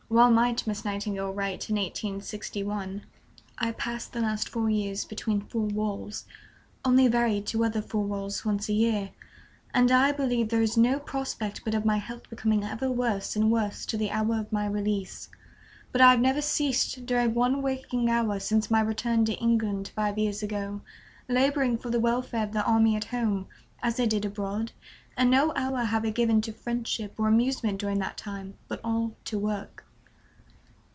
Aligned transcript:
Well 0.11 0.29
might 0.29 0.67
Miss 0.67 0.83
Nightingale 0.83 1.31
write, 1.33 1.69
in 1.69 1.77
1861: 1.77 3.05
"I 3.59 3.67
have 3.67 3.77
passed 3.77 4.11
the 4.11 4.19
last 4.19 4.49
four 4.49 4.69
years 4.69 5.05
between 5.05 5.39
four 5.39 5.67
walls, 5.67 6.25
only 6.83 7.07
varied 7.07 7.47
to 7.47 7.63
other 7.63 7.81
four 7.81 8.03
walls 8.03 8.43
once 8.43 8.67
a 8.67 8.73
year; 8.73 9.11
and 9.73 9.89
I 9.89 10.11
believe 10.11 10.49
there 10.49 10.61
is 10.61 10.75
no 10.75 10.99
prospect 10.99 11.61
but 11.63 11.73
of 11.73 11.85
my 11.85 11.95
health 11.95 12.29
becoming 12.29 12.61
ever 12.65 12.91
worse 12.91 13.37
and 13.37 13.49
worse 13.49 13.85
till 13.85 13.99
the 13.99 14.11
hour 14.11 14.37
of 14.37 14.51
my 14.51 14.67
release. 14.67 15.29
But 15.93 16.01
I 16.01 16.11
have 16.11 16.19
never 16.19 16.41
ceased, 16.41 17.05
during 17.05 17.33
one 17.33 17.61
waking 17.61 18.09
hour 18.09 18.37
since 18.41 18.69
my 18.69 18.81
return 18.81 19.23
to 19.23 19.33
England 19.39 19.93
five 19.95 20.17
years 20.17 20.43
ago, 20.43 20.81
laboring 21.29 21.77
for 21.77 21.89
the 21.89 22.01
welfare 22.01 22.43
of 22.43 22.51
the 22.51 22.65
army 22.65 22.97
at 22.97 23.05
home, 23.05 23.47
as 23.81 23.97
I 23.97 24.07
did 24.07 24.25
abroad, 24.25 24.73
and 25.15 25.31
no 25.31 25.53
hour 25.55 25.85
have 25.85 26.03
I 26.03 26.09
given 26.09 26.41
to 26.41 26.51
friendship 26.51 27.13
or 27.17 27.29
amusement 27.29 27.79
during 27.79 27.99
that 27.99 28.17
time, 28.17 28.55
but 28.67 28.81
all 28.83 29.15
to 29.23 29.39
work." 29.39 29.85